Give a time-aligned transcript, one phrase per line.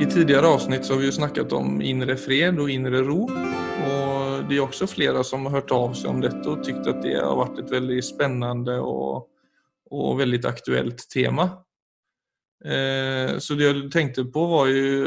[0.00, 3.22] I tidigare avsnitt så har vi ju snackat om inre fred och inre ro.
[3.22, 7.02] Och det är också flera som har hört av sig om detta och tyckt att
[7.02, 9.28] det har varit ett väldigt spännande och,
[9.90, 11.42] och väldigt aktuellt tema.
[12.64, 15.06] Eh, så det jag tänkte på var ju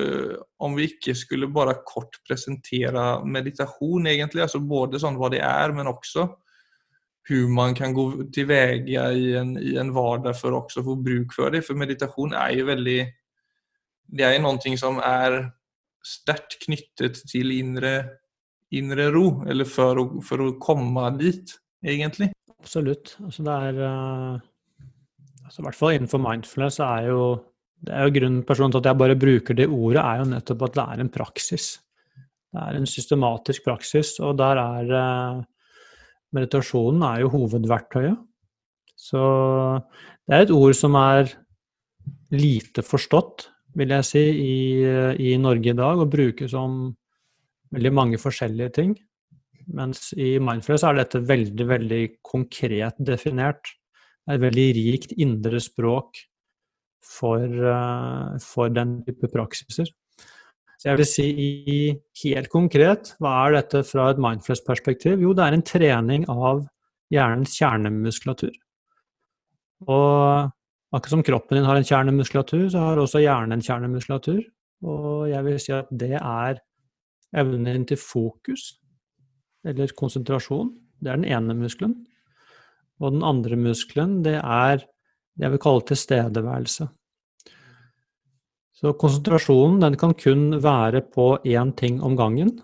[0.57, 5.71] om vi ikke skulle bara kort presentera meditation egentligen, alltså både sånt vad det är
[5.71, 6.29] men också
[7.23, 11.51] hur man kan gå tillväga i en, i en vardag för också få bruk för
[11.51, 11.61] det.
[11.61, 13.18] För meditation är ju väldigt
[14.09, 15.41] det er noe som er
[16.05, 17.93] sterkt knyttet til indre,
[18.75, 21.53] indre ro, eller for å, for å, komme dit,
[21.85, 22.31] egentlig.
[22.59, 23.15] Absolutt.
[23.23, 24.39] Altså det er uh,
[25.45, 27.21] altså I hvert fall innenfor mindfulness er jo
[27.79, 30.65] det er jo grunnen personen til at jeg bare bruker det ordet, er jo nettopp
[30.67, 31.67] at det er en praksis.
[32.51, 35.45] Det er en systematisk praksis, og der er uh,
[36.35, 38.17] Meditasjonen er jo hovedverktøyet.
[38.99, 39.21] Så
[40.27, 41.31] det er et ord som er
[42.35, 43.47] lite forstått,
[43.79, 44.55] vil jeg si, i,
[45.31, 46.81] i, Norge i dag, og brukes om
[47.75, 48.95] veldig mange forskjellige ting.
[49.77, 53.75] Mens i Mindfulness er dette veldig, veldig konkret definert.
[54.25, 56.23] Det er et veldig rikt indre språk
[57.05, 59.89] for, uh, for den type praksiser.
[60.79, 61.29] Så jeg vil si
[62.23, 65.19] helt konkret, hva er dette fra et mindfulness-perspektiv?
[65.19, 66.63] Jo, det er en trening av
[67.11, 68.53] hjernens kjernemuskulatur.
[69.91, 70.53] Og
[70.89, 74.41] Akkurat som kroppen din har en kjernemuskulatur, så har også hjernen en kjernemuskulatur.
[74.89, 76.61] Og jeg vil si at det er
[77.37, 78.79] evnen din til fokus,
[79.67, 80.71] eller konsentrasjon.
[80.99, 81.93] Det er den ene muskelen.
[82.99, 86.87] Og den andre muskelen, det er det jeg vil kalle tilstedeværelse.
[88.79, 92.57] Så konsentrasjonen den kan kun være på én ting om gangen.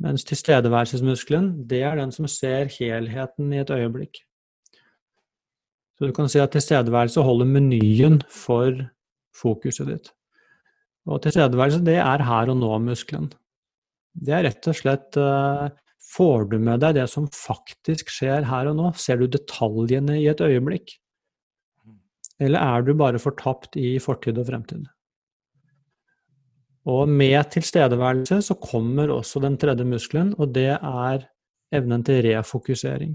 [0.00, 4.22] Mens tilstedeværelsesmuskelen, det er den som ser helheten i et øyeblikk.
[6.02, 8.74] Så du kan si at tilstedeværelse holder menyen for
[9.38, 10.08] fokuset ditt.
[11.06, 13.28] Og tilstedeværelse, det er her og nå-muskelen.
[14.10, 15.68] Det er rett og slett uh,
[16.10, 18.88] Får du med deg det som faktisk skjer her og nå?
[18.98, 20.96] Ser du detaljene i et øyeblikk?
[22.42, 24.82] Eller er du bare fortapt i fortid og fremtid?
[26.90, 31.28] Og med tilstedeværelse så kommer også den tredje muskelen, og det er
[31.70, 33.14] evnen til refokusering.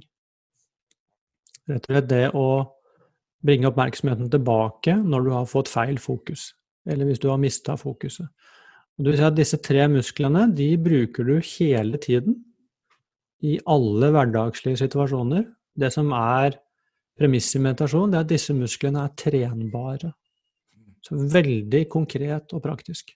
[1.68, 2.48] Rett og slett det å
[3.46, 6.52] bringe oppmerksomheten tilbake når du har fått feil fokus,
[6.90, 8.28] eller hvis du har mista fokuset.
[8.98, 12.40] Og du vil si at Disse tre musklene de bruker du hele tiden
[13.46, 15.46] i alle hverdagslige situasjoner.
[15.78, 16.58] Det som er
[17.18, 20.12] premisset i meditasjon, det er at disse musklene er trenbare.
[21.06, 23.14] Så veldig konkret og praktisk.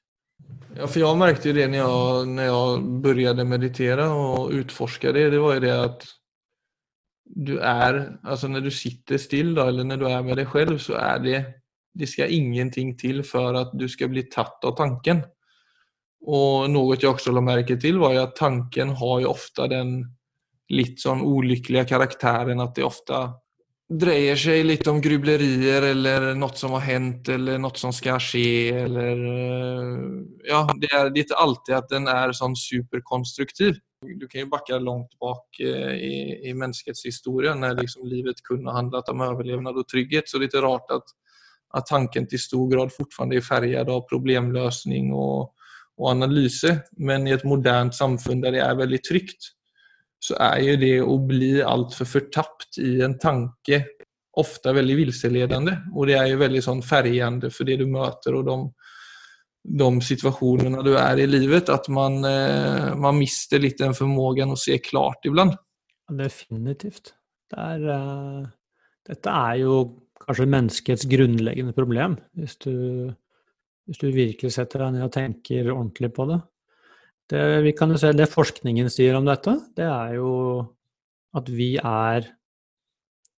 [0.78, 5.32] Ja, for jeg merket jo det når jeg, når jeg begynte meditere og utforske det.
[5.34, 6.06] Det var jo det at
[7.36, 10.80] du er Altså når du sitter still da, eller når du er med deg selv,
[10.84, 11.44] så er det,
[11.98, 15.24] det skal ingenting til for at du skal bli tatt av tanken.
[16.28, 19.96] Og noe jeg også la merke til, var jo at tanken har jo ofte den
[20.72, 23.26] litt sånn ulykkelige karakteren at det ofte
[23.92, 28.84] dreier seg litt om grublerier eller noe som har hendt eller noe som skal skje
[28.86, 29.24] Eller,
[30.48, 33.82] ja, det er ikke alltid at den er sånn superkonstruktiv.
[34.02, 38.76] Du kan ju backa långt bak i, i, menneskets historie när liksom livet kunde ha
[38.76, 40.30] handlat om överlevnad och trygghet.
[40.30, 41.04] Så det är lite rart att,
[41.70, 45.42] att tanken till stor grad fortfarande är färgad av problemlösning och,
[45.98, 46.82] och analyser.
[46.92, 49.44] Men i ett modernt samfund där det är väldigt tryggt
[50.20, 53.86] så är ju det att bli alltför förtappt i en tanke
[54.32, 55.78] ofta väldigt vilseledande.
[55.94, 58.74] Och det är ju väldigt sån färgande för det du möter och de
[59.62, 64.60] de situasjonene du er i livet, at man, eh, man mister litt den formågen å
[64.60, 65.58] se klart iblant.
[66.12, 67.14] Definitivt.
[67.52, 68.48] Det er, uh,
[69.08, 69.76] dette er jo
[70.22, 72.74] kanskje menneskets grunnleggende problem, hvis du,
[73.88, 76.40] hvis du virkelig setter deg ned og tenker ordentlig på det.
[77.32, 80.32] Det, vi kan jo se, det forskningen sier om dette, det er jo
[81.38, 82.28] at vi er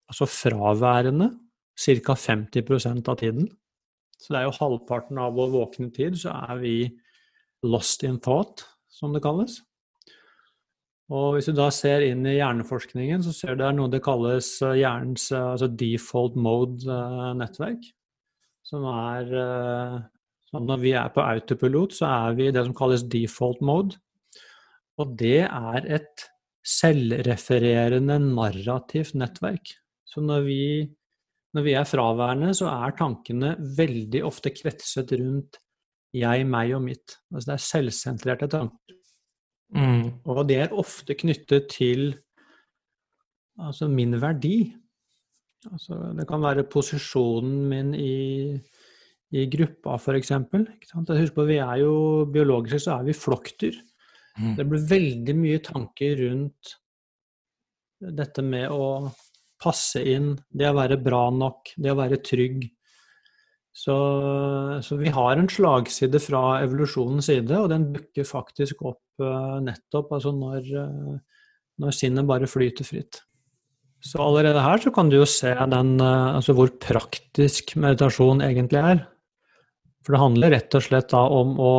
[0.09, 1.29] altså fraværende
[1.77, 2.15] ca.
[2.17, 3.47] 50% av tiden.
[4.21, 6.77] Så det er jo halvparten av vår våkne tid så er vi
[7.63, 9.59] lost in thought, som det kalles.
[11.13, 14.55] Og hvis du da ser inn i hjerneforskningen, så ser du der noe det kalles
[14.63, 17.83] eh, hjernens eh, altså default mode-nettverk.
[17.83, 17.99] Eh,
[18.63, 19.27] som er
[20.47, 23.99] sånn Når vi er på autopilot, så er vi i det som kalles default mode.
[25.01, 26.27] Og det er et
[26.63, 29.73] selvrefererende narrativt nettverk.
[30.07, 30.63] Så når vi
[31.53, 35.59] når vi er fraværende, så er tankene veldig ofte kretset rundt
[36.13, 37.17] jeg, meg og mitt.
[37.33, 38.97] Altså det er selvsentrerte tanker.
[39.73, 40.05] Mm.
[40.29, 42.11] Og det er ofte knyttet til
[43.61, 44.73] altså min verdi.
[45.71, 48.53] Altså det kan være posisjonen min i,
[49.33, 50.33] i gruppa, f.eks.
[50.93, 51.95] Husk på, vi er jo
[52.29, 53.77] biologisk så er vi flokkdyr.
[54.37, 54.55] Mm.
[54.57, 56.77] Det blir veldig mye tanker rundt
[58.03, 59.11] dette med å
[59.63, 62.65] passe inn, det å være bra nok, det å være trygg.
[63.73, 63.95] Så,
[64.85, 70.11] så vi har en slagside fra evolusjonens side, og den dukker faktisk opp uh, nettopp
[70.13, 71.47] altså når, uh,
[71.81, 73.23] når sinnet bare flyter fritt.
[74.03, 78.83] Så allerede her så kan du jo se den, uh, altså hvor praktisk meditasjon egentlig
[78.83, 79.03] er.
[80.05, 81.73] For det handler rett og slett da om å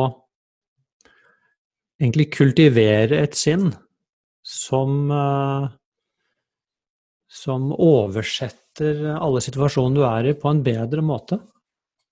[2.01, 3.69] egentlig kultivere et sinn
[4.43, 5.07] som
[7.35, 11.39] som oversetter alle situasjoner du er i, på en bedre måte.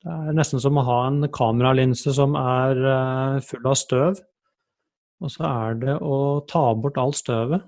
[0.03, 4.19] Det er nesten som å ha en kameralinse som er eh, full av støv,
[5.23, 6.17] og så er det å
[6.49, 7.63] ta bort alt støvet.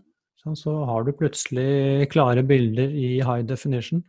[0.45, 4.03] Så har du plutselig klare bilder i high definition.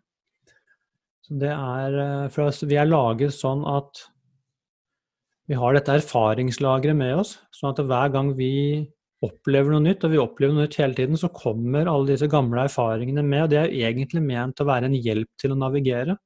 [1.24, 4.02] Så det er, eh, for vi er laget sånn at
[5.46, 8.52] vi har dette erfaringslageret med oss, sånn at hver gang vi
[9.24, 12.66] opplever noe nytt, og vi opplever noe nytt hele tiden, så kommer alle disse gamle
[12.66, 13.44] erfaringene med.
[13.46, 16.16] og Det er egentlig ment å være en hjelp til å navigere.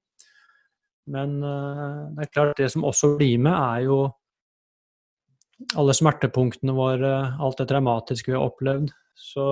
[1.11, 4.01] Men uh, det er klart, det som også blir med, er jo
[5.81, 8.91] alle smertepunktene våre, alt det traumatiske vi har opplevd.
[9.19, 9.47] Så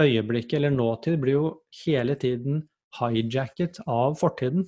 [0.00, 1.46] øyeblikket, eller nåtid, blir jo
[1.84, 2.62] hele tiden
[2.98, 4.66] hijacket av fortiden.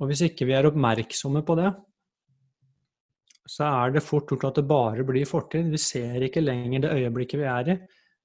[0.00, 1.70] Og hvis ikke vi er oppmerksomme på det,
[3.46, 5.68] så er det fort gjort at det bare blir fortid.
[5.72, 7.76] Vi ser ikke lenger det øyeblikket vi er i.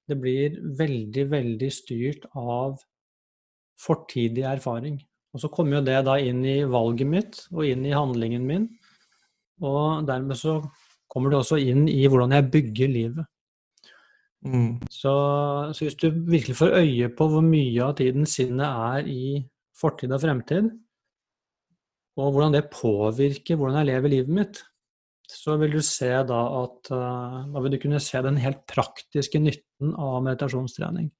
[0.08, 2.80] Det blir veldig, veldig styrt av
[3.80, 4.96] fortidig erfaring.
[5.30, 8.66] Og så kommer jo det da inn i valget mitt og inn i handlingen min.
[9.62, 10.58] Og dermed så
[11.10, 13.28] kommer det også inn i hvordan jeg bygger livet.
[14.40, 14.80] Mm.
[14.88, 15.12] Så,
[15.76, 19.42] så, hvis du virkelig får øye på hvor mye av tiden sinnet er i
[19.76, 20.70] fortid og fremtid,
[22.20, 24.62] og hvordan det påvirker hvordan jeg lever livet mitt,
[25.30, 29.40] så vil du se da at uh, Da vil du kunne se den helt praktiske
[29.42, 31.10] nytten av meditasjonstrening.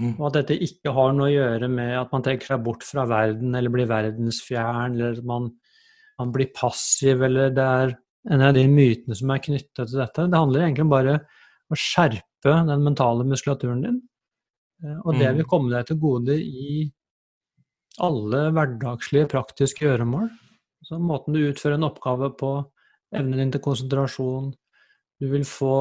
[0.00, 0.14] Mm.
[0.16, 3.04] Og at dette ikke har noe å gjøre med at man trekker seg bort fra
[3.08, 5.50] verden eller blir verdensfjern, eller at man,
[6.20, 7.94] man blir passiv, eller det er
[8.32, 10.26] en av de mytene som er knyttet til dette.
[10.30, 11.18] Det handler egentlig om bare
[11.72, 14.00] å skjerpe den mentale muskulaturen din.
[14.82, 15.40] Uh, og det mm.
[15.40, 16.86] vil komme deg til gode i
[18.00, 20.30] alle hverdagslige, praktiske gjøremål.
[20.82, 22.54] Så måten du utfører en oppgave på,
[23.12, 24.50] evnen din til konsentrasjon.
[25.20, 25.76] Du vil få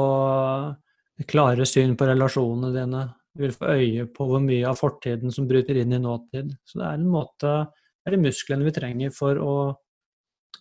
[1.30, 3.06] klare syn på relasjonene dine.
[3.32, 6.52] Du vil få øye på hvor mye av fortiden som bryter inn i nåtid.
[6.66, 7.54] Så det er en måte
[8.02, 9.56] Det er de musklene vi trenger for å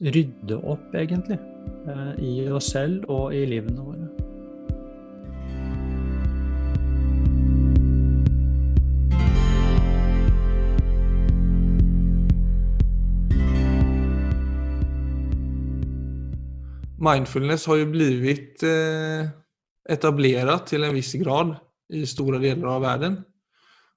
[0.05, 1.41] rydde opp, egentlig,
[1.89, 4.20] eh, i oss selv og i livene våre.
[17.01, 19.29] Mindfulness har ju blivit eh,
[19.89, 21.57] etablerat till en viss grad
[21.93, 23.25] i stora delar av världen.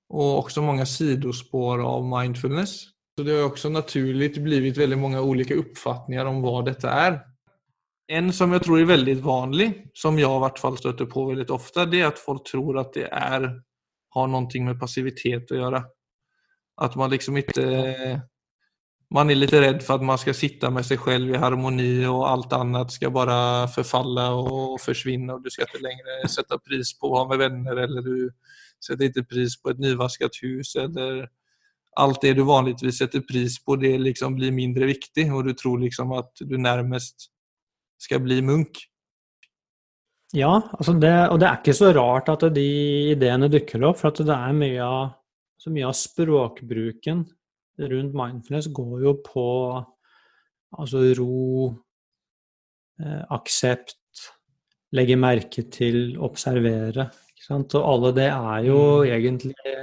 [0.09, 2.83] Och också många sidospår av mindfulness.
[3.17, 7.21] Så det har också naturligt blivit väldigt många olika uppfattningar om vad detta är.
[8.07, 11.49] En som jag tror är väldigt vanlig, som jag i vart fall stöter på väldigt
[11.49, 13.61] ofta, det är att folk tror att det är,
[14.09, 15.83] har någonting med passivitet att göra.
[16.81, 18.21] Att man liksom inte
[19.13, 22.29] man är lite rädd för att man ska sitta med sig själv i harmoni och
[22.29, 27.07] allt annat ska bara förfalla och försvinna och du ska inte längre sätta pris på
[27.07, 28.33] att vara med vänner eller du
[28.87, 31.29] sätter inte pris på ett nyvaskat hus eller
[31.95, 35.79] allt det du vanligtvis sätter pris på det liksom blir mindre viktigt och du tror
[35.79, 37.15] liksom att du närmest
[37.97, 38.77] ska bli munk.
[40.33, 42.65] Ja, altså det, og det er ikke så rart at de
[43.13, 45.11] ideene dukker opp, for det er mye av,
[45.69, 47.21] mye av språkbruken
[47.79, 49.47] rundt mindfulness går jo på
[50.77, 51.73] altså ro,
[53.01, 54.23] eh, aksept,
[54.93, 57.09] legge merke til, observere.
[57.33, 57.75] Ikke sant?
[57.77, 59.11] Og alle det er jo mm.
[59.17, 59.75] egentlig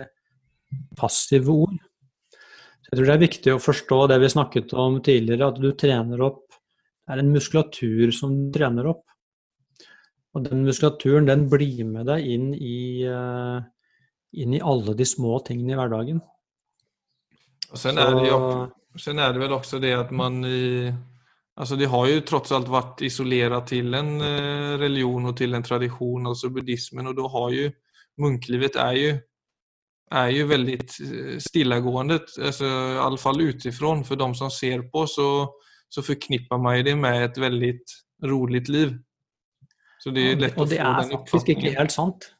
[0.99, 1.79] passive ord.
[2.81, 5.71] Så jeg tror det er viktig å forstå det vi snakket om tidligere, at du
[5.79, 9.03] trener opp Det er en muskulatur som du trener opp.
[10.31, 13.59] Og den muskulaturen den blir med deg inn i, uh,
[14.31, 16.21] inn i alle de små tingene i hverdagen.
[17.71, 18.01] Och sen, så...
[18.01, 18.69] är det ju,
[19.01, 20.95] sen är det väl också det att man i,
[21.61, 25.63] Alltså det har ju trots allt varit isolerat till en eh, religion och till en
[25.63, 27.73] tradition, alltså buddhismen och då har ju
[28.17, 29.19] munklivet är ju,
[30.11, 34.05] är ju väldigt eh, stillagående, alltså, i alla fall utifrån.
[34.05, 35.55] För de som ser på så,
[35.89, 37.85] så förknippar man ju det med ett väldigt
[38.25, 38.99] roligt liv.
[39.99, 41.05] Så det är lätt å få den oppfatningen.
[41.05, 42.31] Og det er faktisk ikke helt sant.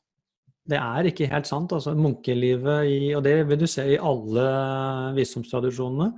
[0.69, 1.73] Det er ikke helt sant.
[1.73, 4.45] altså Munkelivet, i, og det vil du se i alle
[5.17, 6.11] visdomstradisjonene,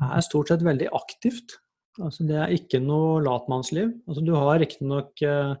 [0.00, 1.58] er stort sett veldig aktivt.
[2.00, 3.90] Altså, det er ikke noe latmannsliv.
[4.08, 5.58] Altså, du har riktignok eh,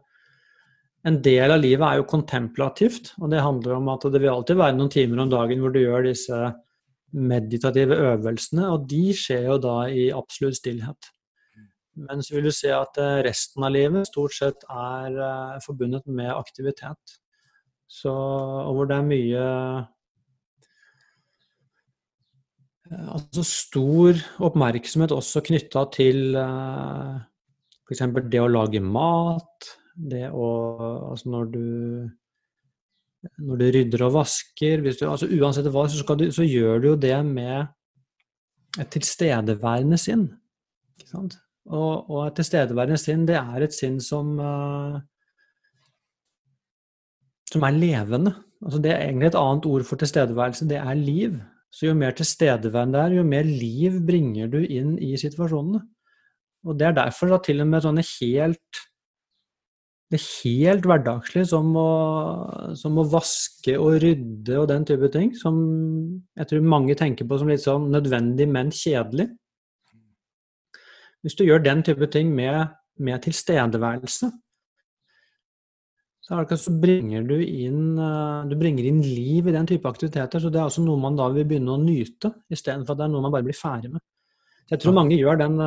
[1.08, 4.58] En del av livet er jo kontemplativt, og det handler om at det vil alltid
[4.60, 6.40] være noen timer om dagen hvor du gjør disse
[7.16, 11.08] meditative øvelsene, og de skjer jo da i absolutt stillhet.
[12.04, 16.06] Men så vil du se at eh, resten av livet stort sett er uh, forbundet
[16.06, 17.16] med aktivitet.
[17.90, 19.46] Så, og hvor det er mye
[22.90, 27.18] Eh, altså stor oppmerksomhet også knytta til uh, eh,
[27.86, 28.06] f.eks.
[28.32, 30.48] det å lage mat, det å
[31.10, 31.66] Altså når du
[33.36, 36.96] når du rydder og vasker du, altså Uansett hva, så, du, så, gjør du jo
[36.96, 40.24] det med et tilstedeværende sinn.
[41.12, 44.96] Og, og, et tilstedeværende sinn, det er et sinn som uh,
[47.50, 48.34] som er levende.
[48.64, 51.38] Altså det er egentlig et annet ord for tilstedeværelse, det er liv.
[51.70, 55.82] Så jo mer tilstedeværende det er, jo mer liv bringer du inn i situasjonene.
[56.66, 58.80] Og det er derfor da til og med sånne helt
[60.10, 61.90] det helt hverdagslige som å,
[62.74, 65.60] som å vaske og rydde og den type ting, som
[66.34, 69.28] jeg tror mange tenker på som litt sånn nødvendig, men kjedelig.
[71.22, 74.32] Hvis du gjør den type ting med, med tilstedeværelse,
[76.30, 80.42] så, så bringer du inn, eh, du bringer inn liv i den type aktiviteter.
[80.42, 83.12] Så det er også noe man da vil begynne å nyte, istedenfor at det er
[83.16, 84.04] noe man bare blir ferdig med.
[84.62, 85.58] Så jeg tror mange gjør den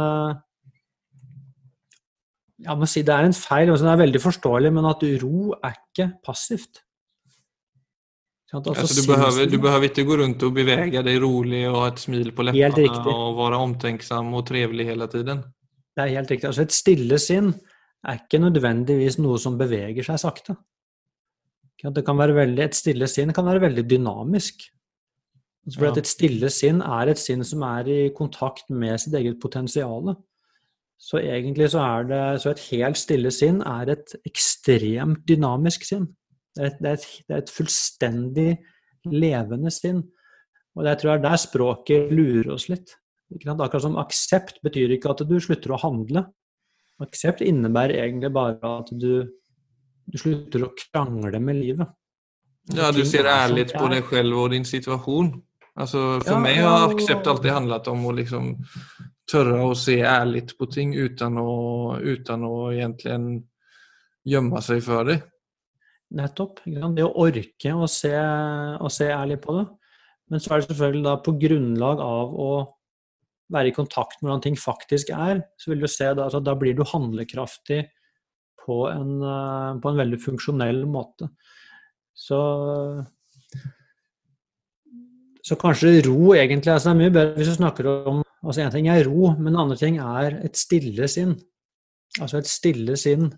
[2.64, 5.54] ja jeg må si Det er en feil, det er veldig forståelig, men at ro
[5.58, 6.84] er ikke passivt.
[8.54, 12.04] Altså, du, behøver, du behøver ikke gå rundt og bevege deg rolig og ha et
[12.04, 15.42] smil på leppene og være omtenksom og trivelig hele tiden.
[15.98, 16.52] Det er helt riktig.
[16.52, 17.50] Altså Et stille sinn
[18.04, 20.56] er ikke nødvendigvis noe som beveger seg sakte.
[21.84, 24.64] Det kan være veldig, et stille sinn kan være veldig dynamisk.
[25.66, 29.40] Altså, for Et stille sinn er et sinn som er i kontakt med sitt eget
[29.40, 30.14] potensial.
[31.00, 36.08] Så egentlig så er det, så et helt stille sinn er et ekstremt dynamisk sinn.
[36.56, 38.50] Det er et, det er et, det er et fullstendig
[39.12, 40.04] levende sinn.
[40.76, 42.96] Og jeg tror det er der språket lurer oss litt.
[43.34, 46.28] Akkurat som aksept betyr ikke at du slutter å handle,
[47.02, 49.26] Aksept innebærer egentlig bare at du,
[50.06, 51.90] du slutter å krangle med livet.
[52.72, 55.34] Ja, du ser ærlig på deg selv og din situasjon.
[55.74, 58.54] Altså, for ja, meg har aksept alltid handlet om å liksom
[59.30, 61.54] tørre å se ærlig på ting uten å,
[61.98, 63.18] uten å egentlig
[64.30, 65.18] gjemme seg for det.
[66.14, 66.62] Nettopp.
[66.64, 69.66] Det å orke å se, å se ærlig på det.
[70.30, 72.52] Men så er det selvfølgelig da på grunnlag av å
[73.54, 76.56] være i kontakt med hvordan ting faktisk er, så vil du se da, altså, da
[76.58, 77.84] blir du handlekraftig
[78.64, 81.30] på en, eh, på en, veldig funksjonell måte.
[82.14, 82.40] Så,
[85.44, 88.90] så kanskje ro egentlig altså er mye bedre hvis du snakker om altså En ting
[88.92, 91.38] er ro, men en annen ting er et stille sinn.
[92.20, 93.30] Altså et stille sinn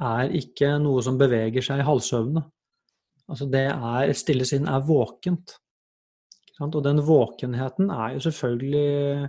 [0.00, 2.40] er ikke noe som beveger seg i halvsøvne.
[3.28, 5.58] Altså det er, et stille sinn er våkent.
[6.62, 9.28] Og den våkenheten er jo selvfølgelig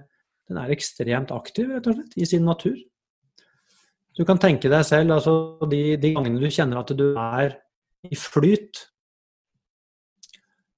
[0.50, 2.76] Den er ekstremt aktiv, rett og slett, i sin natur.
[4.14, 5.34] Du kan tenke deg selv altså
[5.72, 7.56] de, de gangene du kjenner at du er
[8.04, 8.82] i flyt,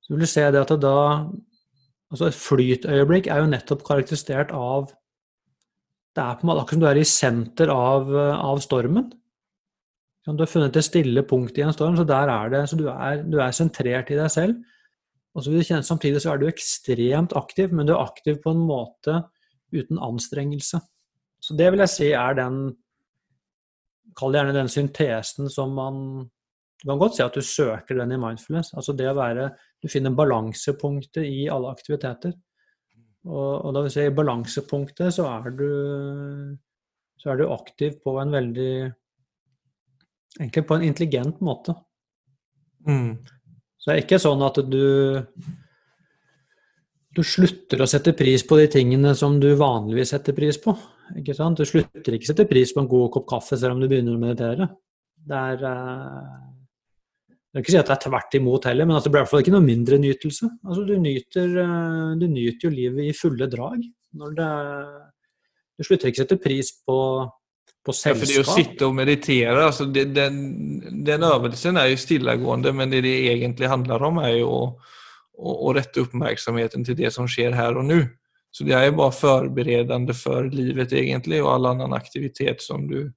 [0.06, 1.00] så vil du se det at det da
[2.14, 4.92] Altså et flytøyeblikk er jo nettopp karakterisert av
[6.16, 9.10] Det er på en måte akkurat som du er i senter av, av stormen.
[10.26, 12.86] Du har funnet et stille punktet i en storm, så der er det, så du
[12.94, 14.62] er, du er sentrert i deg selv.
[15.36, 18.40] Og så vil du kjenne Samtidig så er du ekstremt aktiv, men du er aktiv
[18.44, 19.20] på en måte
[19.76, 20.80] uten anstrengelse.
[21.44, 22.60] Så det vil jeg si er den
[24.16, 25.96] Kall gjerne den syntesen som man
[26.80, 28.72] Du kan godt si at du søker den i mindfulness.
[28.78, 29.50] Altså det å være
[29.84, 32.36] Du finner balansepunktet i alle aktiviteter.
[33.26, 35.70] Og, og da vil jeg si i balansepunktet så er du
[37.20, 38.94] så er du aktiv på en veldig
[40.36, 41.72] Egentlig på en intelligent måte.
[42.84, 43.14] Mm.
[43.86, 44.82] Så det er ikke sånn at du
[47.16, 50.74] du slutter å sette pris på de tingene som du vanligvis setter pris på.
[51.16, 51.62] Ikke sant?
[51.62, 54.18] Du slutter ikke å sette pris på en god kopp kaffe selv om du begynner
[54.18, 54.68] å meditere.
[55.26, 56.34] Det er eh,
[57.30, 59.24] Jeg vil ikke si at det er tvert imot heller, men altså, det blir i
[59.24, 60.50] hvert fall ikke noe mindre nytelse.
[60.66, 63.88] Altså, du, nyter, eh, du nyter jo livet i fulle drag.
[64.20, 64.52] Når det,
[65.78, 66.98] du slutter ikke å sette pris på
[67.86, 68.18] på selskap.
[68.18, 70.38] Ja, for det å sitte og meditere, altså det, den,
[71.06, 74.62] den, øvelsen er jo stillegående, men det det egentlig handler om, er jo å,
[75.38, 78.02] å, å rette oppmerksomheten til det som skjer her og nå.
[78.56, 83.12] Så det er jo bare forberedende for livet, egentlig, og all annen aktivitet som du,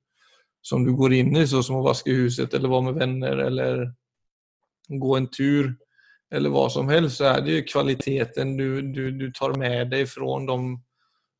[0.66, 3.84] som du går inn i, sånn som å vaske huset, eller være med venner, eller
[4.88, 5.70] gå en tur,
[6.34, 10.10] eller hva som helst, så er det jo kvaliteten du, du, du tar med deg
[10.10, 10.58] fra de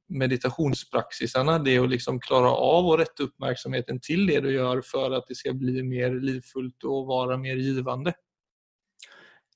[0.09, 5.29] meditationspraxisarna, det å liksom klare av å rette oppmerksomheten til det du gjør for at
[5.29, 8.15] det skal bli mer livfullt og være mer givende.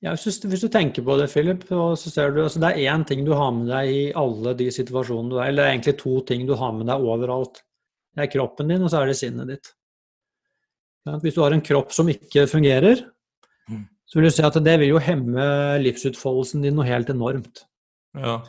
[0.03, 2.91] Ja, hvis, du, hvis, du, tenker på det, Philip, så ser du altså det er
[2.91, 6.17] én ting du har med deg i alle de situasjonene du er Eller egentlig to
[6.27, 7.61] ting du har med deg overalt.
[8.13, 9.71] Det er kroppen din, og så er det sinnet ditt.
[11.23, 12.99] Hvis du har en kropp som ikke fungerer,
[13.71, 13.85] mm.
[14.07, 15.47] så vil du se at det vil jo hemme
[15.83, 17.63] livsutfoldelsen din noe helt enormt.
[18.19, 18.41] Ja.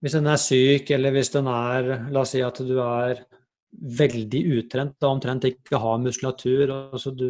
[0.00, 3.20] Hvis den er syk, eller hvis den er La oss si at du er
[3.70, 6.72] veldig utrent og omtrent ikke har muskulatur.
[6.90, 7.26] Altså du,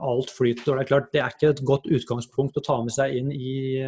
[0.00, 0.72] alt flyter.
[0.72, 3.30] og Det er klart, det er ikke et godt utgangspunkt å ta med seg inn
[3.32, 3.84] i,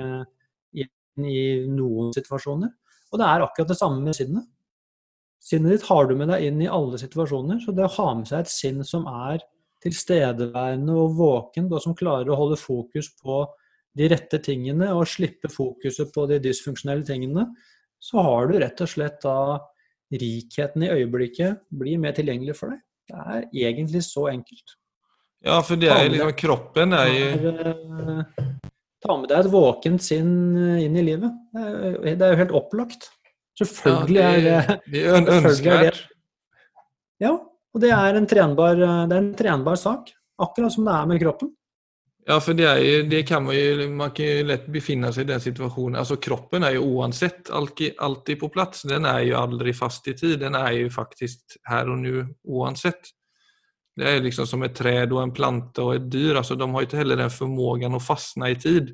[0.77, 1.41] inn i
[1.73, 2.71] noen situasjoner.
[3.11, 4.47] Og det er akkurat det samme med sinnet.
[5.47, 7.61] Sinnet ditt har du med deg inn i alle situasjoner.
[7.63, 9.41] Så det å ha med seg et sinn som er
[9.85, 13.45] tilstedeværende og våkent, og som klarer å holde fokus på
[13.97, 17.47] de rette tingene og slippe fokuset på de dysfunksjonelle tingene,
[18.07, 19.37] så har du rett og slett da
[20.15, 22.83] rikheten i øyeblikket blir mer tilgjengelig for deg.
[23.07, 24.77] Det er egentlig så enkelt.
[25.47, 28.45] Ja, for det er liksom kroppen er jo eh,
[29.05, 30.31] Ta med deg et våkent sinn
[30.81, 31.35] inn i livet.
[31.53, 33.11] Det er jo helt opplagt.
[33.61, 36.01] Selvfølgelig er det Det er ønskvärt.
[37.23, 40.11] Ja, og det er en trenbar, det er en trenbar sak.
[40.43, 41.53] Akkurat som det er med kroppen.
[42.29, 45.29] Ja, for det, ju, det, kan man ju, man kan jo lätt befinne seg i
[45.29, 46.01] den situationen.
[46.01, 48.83] Altså, kroppen er jo oansett alltid, på plass.
[48.83, 50.41] Den er jo aldri fast i tid.
[50.41, 53.13] Den er jo faktisk her og nu oansett.
[53.97, 56.35] Det er liksom som et tre og en plante og et dyr.
[56.41, 58.91] Altså, de har ikke heller den formågan å fastne i tid.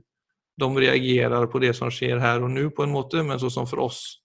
[0.61, 3.69] De reagerer på det som sker her og nu på en måte, men så som
[3.71, 4.19] for oss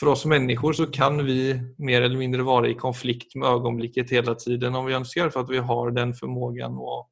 [0.00, 4.34] For oss människor så kan vi mer eller mindre være i konflikt med øyeblikket hele
[4.34, 7.11] tiden om vi ønsker, for at vi har den formågan att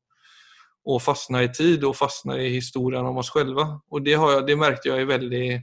[0.84, 3.80] och fastna i tid och fastna i historien om oss själva.
[3.90, 5.62] Och det, har jag, det märkte jag är väldigt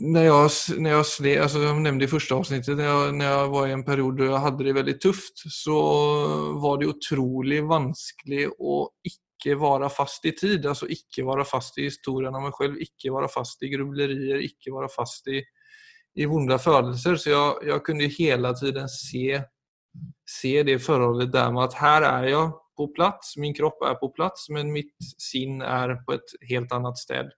[0.00, 0.98] när jag, när jag,
[1.42, 4.24] alltså jag nämnde i första avsnittet, när jag, när jag var i en period då
[4.24, 5.74] jag hade det väldigt tufft så
[6.52, 11.82] var det otroligt vanskelig att icke vara fast i tid, alltså icke vara fast i
[11.82, 15.44] historien om mig själv, icke vara fast i grubblerier, icke vara fast i,
[16.14, 17.16] i vonda födelser.
[17.16, 19.42] Så jag, jag kunde hela tiden se,
[20.30, 24.10] se det förhållandet där med att här är jag, på plass, min kropp er på
[24.14, 27.32] plass, men mitt sinn er på et helt annet sted.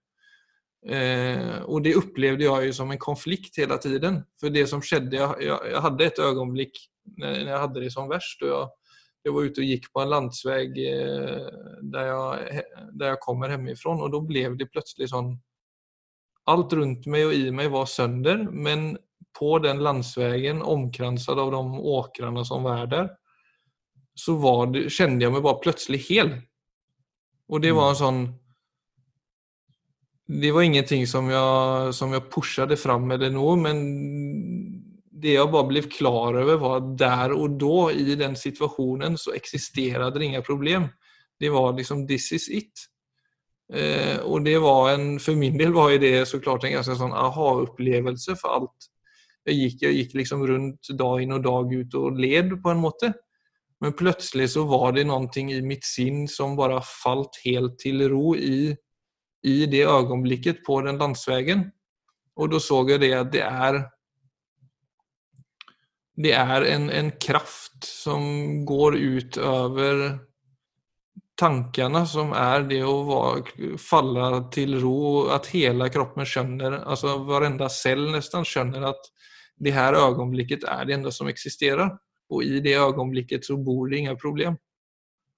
[0.87, 4.21] Eh, og det opplevde jeg jo som en konflikt hele tiden.
[4.39, 6.83] For det som skjedde, jeg jeg, jeg hadde et øyeblikk
[7.17, 8.41] når jeg hadde det som verst.
[8.43, 8.67] og jeg,
[9.25, 11.49] jeg var ute og gikk på en landsvei eh,
[11.81, 12.13] der,
[12.93, 15.35] der, jeg, kommer hjemmefra, og da ble det plutselig sånn
[16.47, 18.93] Alt rundt meg og i meg var sønder, men
[19.35, 23.09] på den landsveien, omkranset av de åkrene som var der
[24.19, 26.41] så det, kände jag mig bara plötsligt hel.
[27.47, 27.95] Och det var en mm.
[27.95, 28.33] sånn
[30.27, 33.77] Det var ingenting som jag, som jag pushade fram eller noe, men
[35.07, 39.31] det jeg bare ble klar over var at der og da, i den situasjonen, så
[39.37, 40.89] eksisterte det inga problem.
[41.39, 42.89] Det var liksom 'this is it'.
[43.73, 47.15] Eh, og det var en, for min del var det så klart en ganske sånn
[47.15, 48.91] aha-upplevelse for alt.
[49.47, 52.83] Jeg gikk, jeg gikk liksom rundt dag inn og dag ut og led på en
[52.83, 53.13] måte.
[53.81, 58.33] Men plutselig så var det noe i mitt sinn som bare falt helt til ro
[58.35, 58.73] i,
[59.45, 61.67] i det øyeblikket på den landsveien.
[62.37, 63.83] Og da så jeg det at det er
[66.17, 68.23] det er en, en kraft som
[68.65, 69.99] går ut over
[71.37, 73.37] tankene, som er det å
[73.77, 79.11] falle til ro, at hele kroppen skjønner, altså hver eneste cell nesten skjønner at
[79.61, 81.93] det her øyeblikket er det enda som eksisterer.
[82.29, 84.57] Og i det øyeblikket så bor det ingen problem.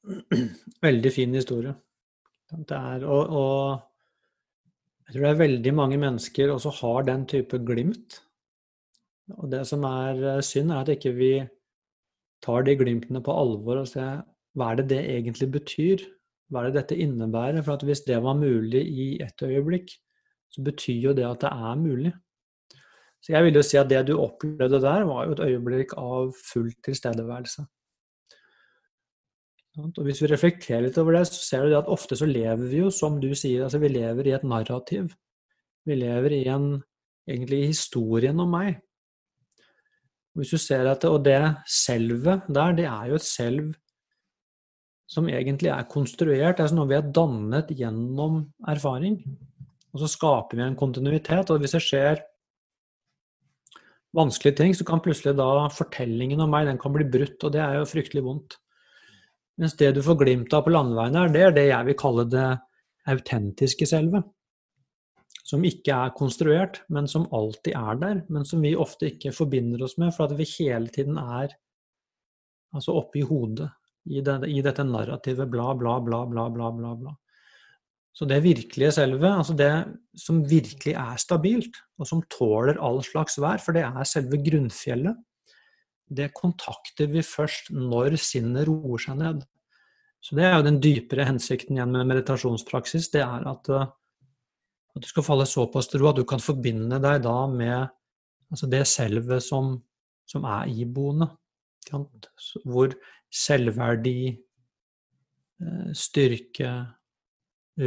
[0.87, 1.75] Veldig fin historie.
[2.49, 3.89] Er, og, og
[5.05, 8.17] jeg tror det er veldig mange mennesker også har den type glimt.
[9.37, 11.33] Og det som er eh, synd, er at ikke vi
[12.45, 14.23] tar de glimtene på alvor og ser
[14.57, 16.03] hva er det det egentlig betyr?
[16.49, 17.61] Hva er det dette innebærer?
[17.65, 19.93] For hvis det var mulig i et øyeblikk,
[20.49, 22.13] så betyr jo det at det er mulig.
[23.19, 26.31] Så jeg vil jo si at det du opplevde der, var jo et øyeblikk av
[26.39, 27.65] full tilstedeværelse.
[29.79, 32.81] Og hvis vi reflekterer litt over det, så ser du at ofte så lever vi
[32.81, 35.11] jo som du sier, altså vi lever i et narrativ.
[35.87, 36.71] Vi lever i en
[37.29, 38.79] egentlig historien om meg.
[40.37, 43.73] Hvis du ser at det, Og det selvet der, det er jo et selv
[45.09, 46.57] som egentlig er konstruert.
[46.57, 49.17] Det er noe vi er dannet gjennom erfaring.
[49.93, 51.49] Og så skaper vi en kontinuitet.
[51.49, 52.21] Og hvis det skjer
[54.15, 57.61] vanskelige ting, så kan plutselig da fortellingen om meg den kan bli brutt, og det
[57.61, 58.57] er jo fryktelig vondt.
[59.59, 62.25] Mens det du får glimt av på landeveien her, det er det jeg vil kalle
[62.31, 62.49] det
[63.09, 64.23] autentiske selve.
[65.49, 69.81] som ikke er konstruert, men som alltid er der, men som vi ofte ikke forbinder
[69.81, 71.55] oss med, for at vi hele tiden er
[72.75, 73.71] altså oppe i hodet,
[74.05, 76.93] i, det, i dette narrativet bla, bla, bla, bla, bla, bla.
[77.01, 77.15] bla.
[78.19, 79.71] Så det virkelige selve, altså det
[80.19, 85.15] som virkelig er stabilt, og som tåler all slags vær, for det er selve grunnfjellet,
[86.09, 89.45] det kontakter vi først når sinnet roer seg ned.
[90.19, 93.07] Så det er jo den dypere hensikten igjen med meditasjonspraksis.
[93.13, 96.99] Det er at, eh, at du skal falle såpass til ro at du kan forbinde
[96.99, 97.87] deg da med
[98.51, 99.77] altså det selvet som,
[100.27, 101.29] som er iboende.
[102.67, 102.91] Hvor
[103.31, 104.33] selvverdi,
[105.63, 106.73] eh, styrke,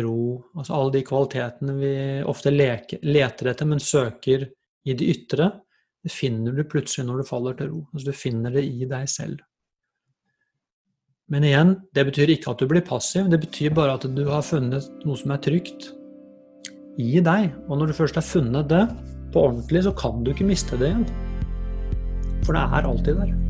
[0.01, 1.95] ro Altså alle de kvalitetene vi
[2.29, 4.49] ofte leker, leter etter, men søker
[4.89, 5.51] i det ytre,
[6.03, 7.83] det finner du plutselig når du faller til ro.
[7.93, 9.43] Altså du finner det i deg selv.
[11.33, 14.43] Men igjen, det betyr ikke at du blir passiv, det betyr bare at du har
[14.45, 15.93] funnet noe som er trygt
[17.01, 17.53] i deg.
[17.69, 18.83] Og når du først har funnet det
[19.33, 21.07] på ordentlig, så kan du ikke miste det igjen.
[22.43, 23.42] For det er alltid der.